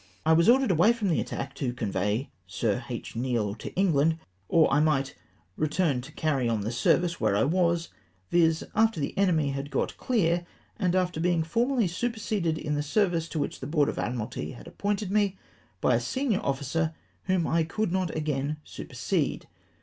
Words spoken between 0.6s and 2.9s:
away from the attack, to" convey Sir